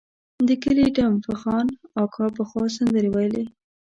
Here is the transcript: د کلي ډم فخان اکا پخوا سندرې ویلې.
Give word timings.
د 0.47 0.49
کلي 0.63 0.87
ډم 0.95 1.13
فخان 1.25 1.67
اکا 2.03 2.25
پخوا 2.37 2.63
سندرې 2.77 3.09
ویلې. 3.11 3.43